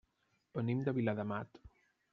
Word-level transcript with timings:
Venim 0.59 0.81
de 0.89 0.95
Viladamat. 0.99 1.65